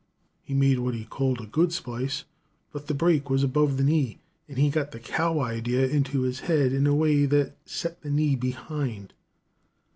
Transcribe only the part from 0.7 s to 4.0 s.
what he called a good splice, but the break was above the